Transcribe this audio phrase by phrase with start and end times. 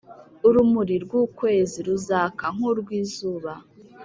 [0.47, 3.53] urumuri rw’ukwezi ruzaka nk’urw’izuba,